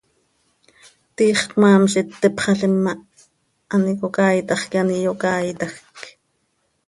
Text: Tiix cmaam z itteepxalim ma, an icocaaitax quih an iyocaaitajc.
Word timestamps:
Tiix 1.15 1.39
cmaam 1.51 1.83
z 1.91 1.93
itteepxalim 2.01 2.75
ma, 2.83 2.93
an 3.73 3.81
icocaaitax 3.93 4.61
quih 4.69 4.81
an 4.81 4.89
iyocaaitajc. 4.97 6.01